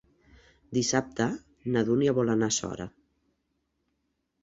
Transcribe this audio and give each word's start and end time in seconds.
Dissabte 0.77 1.27
na 1.77 1.85
Dúnia 1.91 2.17
vol 2.23 2.35
anar 2.39 2.51
a 2.55 2.59
Sora. 2.59 2.91